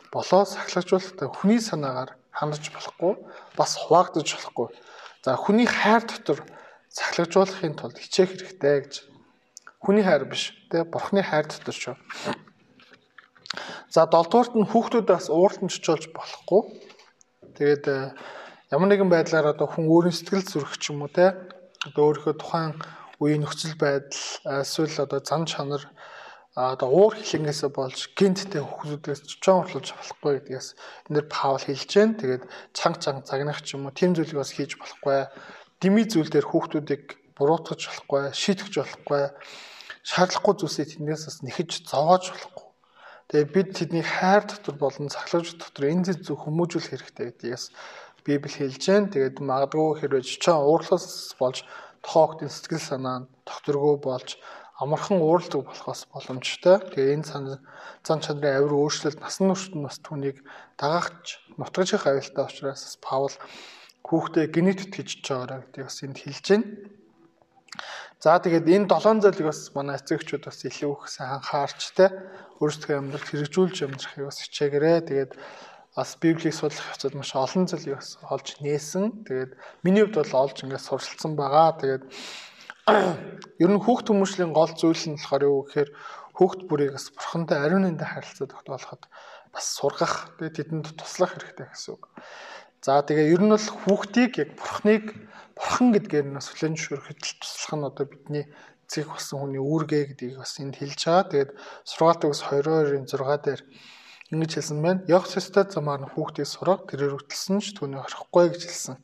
[0.09, 3.21] болоо сахилгажуулалтаа хүний санаагаар хандаж болохгүй,
[3.53, 4.69] бас хуваагдаж болохгүй.
[5.29, 6.41] За хүний хайр дотор
[6.89, 8.95] сахилгажуулахын тулд хичээх хэрэгтэй гэж.
[9.85, 11.97] Хүний хайр биш, тэ бурхны хайр дотор шүү.
[13.93, 16.63] За 7 дугаарт нь хүүхдүүдээс ууралтан чичуулж болохгүй.
[17.61, 17.85] Тэгээд
[18.71, 21.35] ямар нэгэн байдлаар одоо хүн өөрийн сэтгэл зүрх ч юм уу те
[21.91, 22.79] одоо өөрийнхөө тухайн
[23.19, 25.83] үеийн нөхцөл байдал эсвэл одоо зан чанар
[26.55, 30.69] одоо уур хилэнгээс болж гинттэй хүмүүсээс чочон урлуулж болохгүй гэдгээс
[31.11, 32.19] энэ дэр Паул хэлж байна.
[32.19, 35.19] Тэгээд чанга чанга загнах ч юм уу тийм зүйлийг бас хийж болохгүй.
[35.83, 37.05] Дими зүйл дээр хүүхдүүдийг
[37.39, 39.23] буруутгах болохгүй, шийтгэж болохгүй.
[40.07, 42.67] Шаардлагагүй зүйлсээ тэндээс бас нэхэж зовоож болохгүй.
[43.31, 47.65] Тэгээ бид тэдний хайр дотор болон цахилгаан дотор энэ зүйл зөв хүмүүжүүлэх хэрэгтэй гэдгээс
[48.27, 49.13] Библи хэлж байна.
[49.13, 51.65] Тэгээд магадгүй хэрвээ жичэн уурлаас болж
[52.05, 54.41] тоогтын сэтгэл санаа нь докторгүй болж
[54.81, 56.81] амархан ууралдаг болохоос боломжтой.
[56.81, 57.29] Тэгээ энэ
[58.07, 60.41] зан чанарын авир өөрчлөлт насан туршид нь бас түүнийг
[60.81, 61.27] дагагч
[61.61, 63.37] нутгаж их аюултай учраас Паул
[64.09, 66.67] хүүхдээ генетик гэж байгаараа гэдэг бас энд хэлж байна.
[68.21, 72.09] За тэгээд энэ долоон зүйлийг бас манай эцэгчүүд бас илүү их сайн анхаарч те
[72.61, 74.99] өөрсдөө амьдралд хэрэгжүүлж амьдрахыг бас хичээгээрэй.
[75.09, 75.33] Тэгээд
[75.97, 79.27] бас библийг судлах явцад маш олон бас олж нээсэн.
[79.27, 81.79] Тэгээд миний хувьд бол олж ингээд суралцсан байгаа.
[81.83, 82.05] Тэгээд
[83.63, 85.91] ер нь хүүхд хүмүүшлийн гол зүйл нь болохоор юу гэхээр
[86.39, 89.03] хүүхд бүрийг бас бурхантай ариун нэндэ харилцаа тогтоолоход
[89.53, 92.07] бас сургах, тэгээд тэдэнд туслах хэрэгтэй гэсэн үг.
[92.81, 95.05] За тэгээ ер нь бол хүүхдийг яг бурхныг
[95.59, 98.45] бурхан гэдгээр нь бас хүлэн зөвшөөрөхөд туслах нь одоо бидний
[98.89, 101.29] эцэг болсон хүний үүргээ гэдгийг бас энд хэлж байгаа.
[101.29, 101.51] Тэгээд
[101.85, 103.61] сургаалтыг бас 22-ын 6 дээр
[104.31, 105.03] Ингэж хэлсэн байна.
[105.11, 108.97] Ёстой замаар нь хүүхдийг сурах тэрээр хөтлсөн ч түүнийг орхихгүй гэж хэлсэн.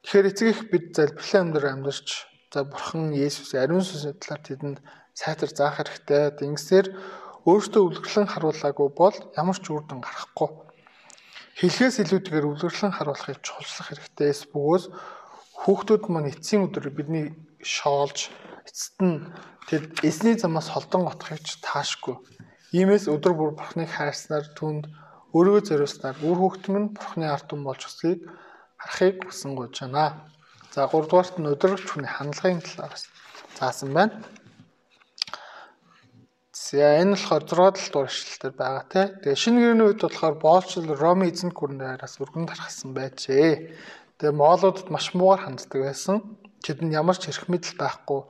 [0.00, 2.08] Тэгэхээр эцэг их бид залбирлын амьдрал амьдарч
[2.48, 4.78] за бурхан Есүс ариун сүнсний талаар тэдэнд
[5.12, 6.40] сайтар заах хэрэгтэй.
[6.40, 6.86] Тэнгисээр
[7.44, 10.48] өөртөө үлгэрлэн харуулаагүй бол ямар ч үр дүн гарахгүй.
[11.60, 14.84] Хэлхээс илүүтэйгээр үлгэрлэн харуулахыг чухалчлах хэрэгтэйс бөгөөс
[15.60, 18.32] хүүхдүүд маань эцсийн өдөр бидний шоолж
[18.64, 19.28] эцэст нь
[19.68, 22.16] тэд эсний замаас холдон готхыг таашгүй
[22.68, 24.92] Иймээс өдөр бүр Бурхныг хайрснаар түнд
[25.32, 28.28] өргөө зориулснаар үр хөвгтөм нь Бурхны ард түмэн болж өсгийг
[28.76, 30.28] харахыг хүсэн гож байна.
[30.76, 33.08] За 3 дугаарт нь өдрөгч хүний хандлагын талаас
[33.56, 34.20] заасан байна.
[36.52, 39.02] За энэ болохоор 6 дугаар ишлэлээр байгаа те.
[39.24, 43.72] Тэгээ шинэ гэрээний үед болохоор боолчл Роми эзэнт гүрэн даяраас өргөн тархсан байжээ.
[44.20, 46.20] Тэгээ моолуудад маш муугар ханддаг байсан.
[46.60, 48.20] Тэдэнд ямар ч эрх мэдэл байхгүй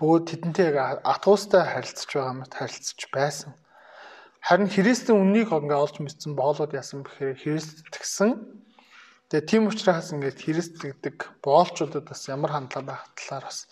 [0.00, 3.52] бөгөөд тэдэнтэй яг атуустай харилцаж байгаа мэт харилцаж байсан.
[4.42, 8.42] Харин Христийн үннийг ингээ олж мэдсэн боолууд яасан бэхээр Христ тгсэн.
[9.30, 13.70] Тэгээ тийм учраас ингээд Христ гэдэг боолчуудад бас ямар хандлага байх талаар бас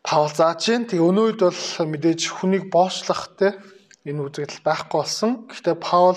[0.00, 0.88] Паул зааж байна.
[0.88, 3.60] Тэгээ өнөө үед бол мэдээж хүнийг боочлах те
[4.08, 5.30] энэ үзэгдэл байхгүй болсон.
[5.52, 6.16] Гэхдээ Паул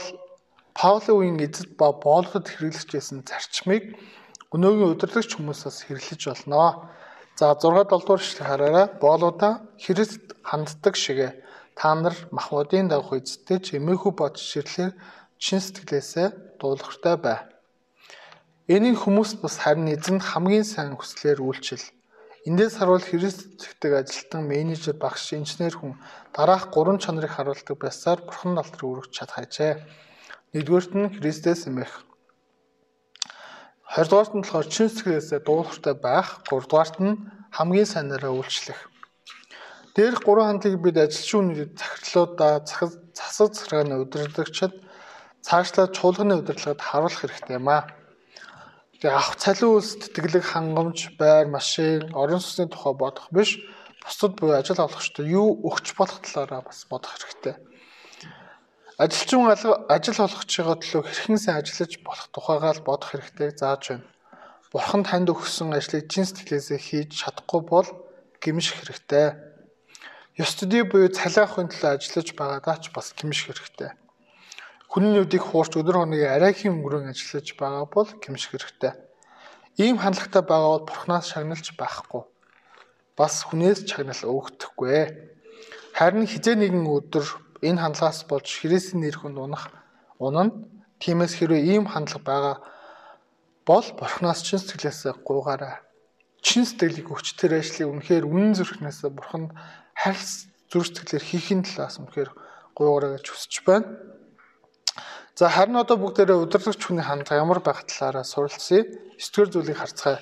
[0.72, 4.00] Паулийн үеийн эзэд ба боолгод хэрэглэж байсан зарчмыг
[4.56, 6.88] өнөөгийн удирдагч хүмүүсээс хэрэглэж болно.
[7.36, 8.88] За 6 7 дугаар ишлэг хараарай.
[8.96, 11.49] Боолуудаа Христ ханддаг шигэ
[11.80, 14.92] Та нар махбодын дагуу эзэдтэй чимээхүү бодж ширлэр
[15.40, 17.40] чин сэтгэлээсээ дуулахтай бай.
[18.68, 21.80] Энийг хүмүүс бас харин эзэнд хамгийн сайн хүслээр үйлчил.
[22.44, 25.96] Эндээс харуул Христдэг ажилтан менежер багш инженер хүн
[26.36, 29.80] дараах гурван чанарыг харуулдаг байсаар бурхан алдар өргөж чадхайжээ.
[30.52, 32.04] Нэгдүгээрт нь Христэс эмэх.
[33.88, 36.44] Хоёрдугаарт нь болохоор чин сэтгэлээсээ дуулахтай байх.
[36.44, 37.24] Гуравдугаарт нь
[37.56, 38.89] хамгийн сайнараа үйлчлэх.
[40.00, 44.72] Дээрх гурван хандлагыг бид ажилчин үнэт захирлуудаа засаг захиргааны удирдагчид
[45.44, 47.84] цаашлаад чуулганы удирдлагад харуулах хэрэгтэй юм аа.
[48.96, 53.60] Тэгээ авах цалин үйлс тэтгэлэг хангамж, байр, машин, орон сууцны тухай бодох биш,
[54.00, 57.60] бусдад буюу ажил олгогчдод юу өгч болох талаараа бас бодох хэрэгтэй.
[59.04, 64.08] Ажилчин ажил олгогчийн төлөө хэрхэн сайн ажиллаж болох тухайгаа л бодох хэрэгтэй зааж байна.
[64.72, 67.88] Бурхан танд өгсөн ажлыг чин сэтгэлээсээ хийж чадахгүй бол
[68.40, 69.49] гимших хэрэгтэй
[70.40, 73.92] ёс төдий буюу цалиахын төлөө ажиллаж байгаадаа ч бас гимших хэрэгтэй.
[74.88, 78.96] Хүний нүдийг хуурч өдөр хоногийн арайхийн өнгөрөн ажиллаж байгаа бол гимших хэрэгтэй.
[79.84, 82.24] Ийм хандлагатай байгаа бол бурхнаас шагналж байхгүй.
[83.20, 85.12] Бас хүнээс чагнал өгөхдөггүй.
[86.00, 87.28] Харин хизээ нэгэн өдөр
[87.60, 89.76] энэ хандлагаас болж Христийн нэр хүнд унах
[90.24, 90.56] унана.
[91.04, 92.56] Тиймээс хэрвээ ийм хандлага байгаа
[93.68, 95.84] бол бурхнаас чин сэтгэлээсээ гуйгаарай.
[96.40, 99.52] Чин сэтгэлийг өгч тэр ажлыг үнэхээр үнэн зүрхнээс бурханд
[100.00, 100.32] харил
[100.72, 102.32] зүр сэтгэлээр хийхин талаас үнэхээр
[102.78, 103.88] гуйгараа гэж хүсэж байна.
[105.36, 108.88] За харин одоо бүгдээрээ удирдлагч хүний хандлага ямар байх талаараа суралцъя.
[109.20, 110.20] 9 дугаар зүйлийг харцгаая.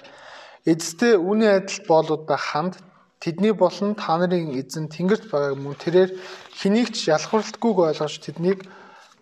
[0.65, 2.81] Эцэстээ үүний адил боолуудаа ханд
[3.21, 6.11] тэдний болон та нарын эзэн тэнгэрт байгааг мөн тэрээр
[6.59, 8.59] хэнийг ч ялхарлалтгүйг ойлгож тэднийг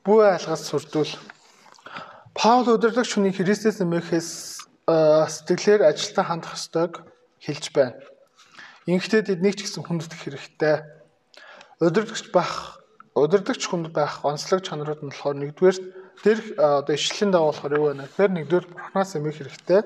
[0.04, 1.13] бүү айлгаж сүрдүүл.
[2.36, 4.30] Паул удирдлагч хүний Христэс нэмэхээс
[4.86, 6.94] сэтгэлээр ажилтан хандах ёстойг
[7.39, 7.96] хэлж байна.
[8.86, 10.86] Инхдээ тэднийг ч гэсэн хүндэтгэх хэрэгтэй.
[11.82, 12.78] Удирдахч байх
[13.17, 15.78] удирдахч хүнд байх онцлог чанарууд нь болохоор нэгдүгээр
[16.21, 19.82] тэр одоо ишлэлийн дагуулгаар юу байна гэхээр нэгдүгээр бурхнаас эмэх хэрэгтэй.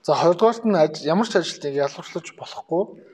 [0.00, 0.72] За хоёрдугаарт нь
[1.04, 3.04] ямар ч ажилтныг ялгарлаж болохгүй.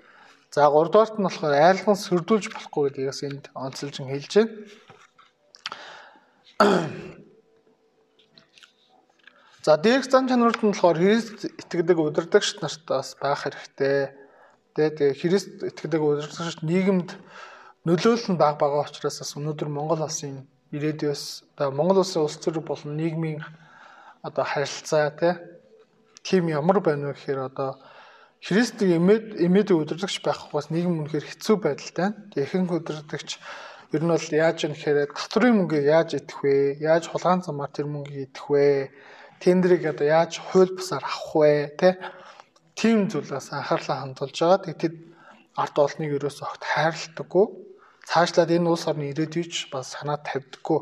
[0.54, 4.54] За гуравдугаарт нь болохоор айлган сөрдүүлж болохгүй гэдгээс энд онцолж хэлж байна.
[9.66, 14.21] За дээрх зан чанарууд нь болохоор Христ итгэдэг удирдагч нарт бас байх хэрэгтэй.
[14.76, 17.10] Тэгээ Христ итгэдэг удирдлагч нийгэмд
[17.84, 22.64] нөлөөлөл нь баг байгаа учраас бас өнөөдөр Монгол улсын ирээдүйс одоо Монгол улсын улс төр
[22.64, 23.44] болон нийгмийн
[24.24, 25.12] одоо харилцаа
[26.22, 27.70] тийм ямар байна вэ гэхээр одоо
[28.42, 32.10] Христийг эмээд эмээдэг удирдлагч байх бас нийгэм үнэхээр хэцүү байдалтай.
[32.34, 33.38] Тэгээ ихэнх удирдлагч
[33.94, 36.82] ер нь бол яаж юм гэхээр татврын мөнгөийг яаж идэх вэ?
[36.82, 38.90] Яаж хулгаан замаар тэр мөнгийг идэх вэ?
[39.38, 41.70] Тендрийг одоо яаж хууль бусаар авах вэ?
[41.78, 41.88] Тэ
[42.78, 44.64] тийм зүйлээс анхаарлаа хандуулж байгаа.
[44.66, 44.94] Тэг тэд
[45.56, 47.46] ард олныг ерөөсөө огт хайрладаггүй.
[48.08, 50.80] Цаашлаад энэ улс орны ирээдүйч бас санаа тавьдаггүй.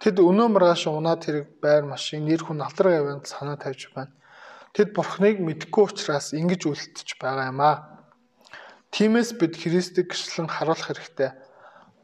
[0.00, 4.12] Тэд өнөө маргааш унаад хэрэг байр машин нэр хүн алдар гавьянд санаа тавьж байна.
[4.72, 7.76] Тэд бурхныг мэдгүй учраас ингэж үлдчихэж байгаа юм аа.
[8.94, 11.30] Тиймээс бид Христийг гэрчлэн харуулах хэрэгтэй.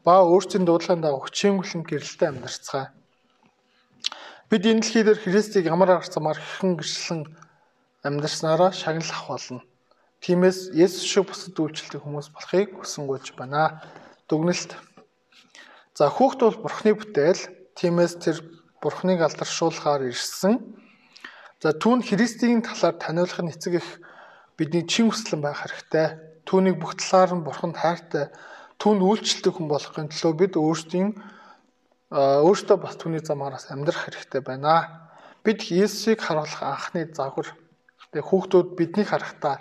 [0.03, 2.91] Ба өөрсдийн дуудлагын дагуу хүчин хүлэн гэрэлтэй амьдарцгаая.
[4.47, 7.21] Бид энэ дэлхий дээр Христийг ямар арга замаар хэрхэн гэрчлэн
[8.07, 9.61] амьдарснараа шагналах болно.
[10.23, 13.83] Тиймээс Есүс шиг бусад үйлчлдэг хүмүүс болохыг хүсэнгуйж байна.
[14.31, 14.73] Дүгнэлт.
[15.93, 17.43] За хүүхд бол Бурхны бүтээл.
[17.77, 18.41] Тиймээс тэр
[18.81, 20.57] Бурхныг алдаршуулахаар ирсэн.
[21.61, 23.87] За түүн Христийн талаар таниулах нь эцэг их
[24.57, 26.17] бидний чин хүслэн байх хэрэгтэй.
[26.49, 28.33] Түүнийг бүх талаар нь Бурханд хайртай
[28.81, 31.17] түүнд үйлчлдэг хүн болохын төлөө бид өөрсдийн
[32.13, 35.09] өөртөө бас түүний замаараас амьдрах хэрэгтэй байна.
[35.43, 37.53] Бид Есүсийг харуулах анхны загвар
[38.11, 39.55] Тэгээ хүүхдүүд биднийг харахтаа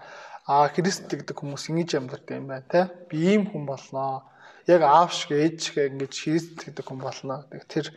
[0.47, 2.87] аа Христ гэдэг хүмүүс ингэж амьдардаг юм байна те.
[3.11, 4.23] Би ийм хүн болноо.
[4.71, 7.43] Яг аав шиг ээж шиг ингэж Христ гэдэг хүн болноо.
[7.67, 7.91] Тэр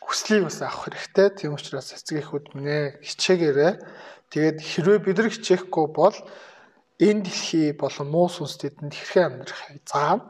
[0.00, 1.28] хүслийг бас авах хэрэгтэй.
[1.36, 3.72] Тийм учраас эцэг эхүүд минь хичээгээрээ
[4.32, 6.16] тэгээд хэрвээ бид нар хичээхгүй бол
[6.96, 10.20] энэ дэлхий болон муу сүнс тэдэнд хэрхэн амьдрах заав.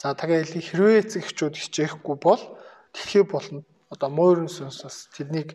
[0.00, 2.42] За тэгээд хэрвээ эцэг эхчүүд хичээхгүй бол
[2.96, 5.52] дэлхий болон одоо муурын сүнс бас тэднийг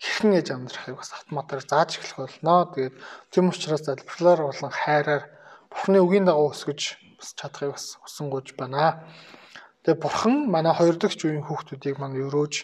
[0.00, 2.72] хэрхэн ээж амьдрахыг бас автоматар зааж эхлэх болно.
[2.72, 2.96] Тэгээд
[3.28, 5.24] тийм учраас залбирлаар болон хайраар
[5.68, 6.80] Бурхны үгийн дагуу өсгөж
[7.20, 9.04] бас чадахыг бас хүсэнгуйж байна.
[9.84, 12.54] Тэгээд Бурхан манай хоёр дахь үеийн хүүхдүүдийг маань өрөөж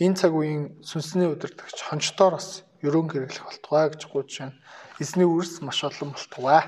[0.00, 4.56] энэ цаг үеийн сүнсний өдөртөгч хончдоор бас өрөөн гэрлэх болтугай гэж гуйж байна.
[4.96, 6.64] Эзний үрс маш олон болтугай.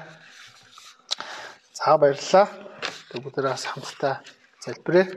[1.73, 2.47] За баярлалаа.
[3.09, 4.15] Тэгээд бүгдээрээ хамтдаа
[4.61, 5.09] залбирая.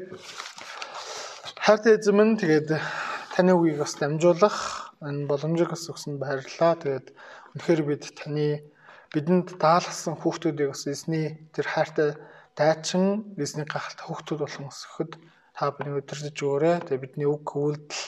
[1.59, 2.69] Хайртай эзэм нь тэгээд
[3.35, 6.73] таны үгийг бас дамжуулах энэ боломжийг бас өгсөнд баярлалаа.
[6.79, 7.07] Тэгээд
[7.53, 8.47] үнэхээр бид таны
[9.13, 12.09] бидэнд даалгасан хүүхдүүдийг бас эзний тэр хайртай
[12.57, 15.11] дайчин эзний гахалт хүүхдүүд болгон өсгөхөд
[15.53, 16.77] та бидний өдөртөж өгөөрэй.
[16.87, 18.03] Тэгээд бидний үг үйлдэл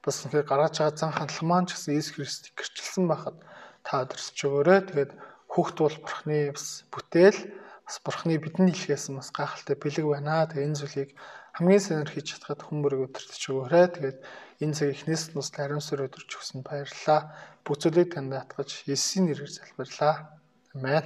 [0.00, 3.36] бас үнэхээр гаргаж байгаа зан хандлага маань ч гэсэн Иесус Христийг гэрчилсэн байхад
[3.84, 4.80] та өдөртөж өгөөрэй.
[4.88, 5.12] Тэгээд
[5.52, 7.40] хүүхд бол бурхны бас бүтээл
[7.84, 10.48] бас бурхны бидний хэлхээс бас гахалтай бэлэг байна.
[10.48, 11.10] Тэгээд энэ зүйлийг
[11.56, 13.86] хамгийн сайнэр хийж чадхад хүмүүрийг өдөртөж өгөөрэй.
[13.96, 14.18] Тэгээд
[14.56, 17.20] Энэ цаг эхнээс нь бас ариунсаар өдөрч өгсөн баярлалаа.
[17.60, 20.14] Бүх зүйлийг танд атгаж Есүсийн нэрээр залбирлаа.
[20.72, 21.04] Амен.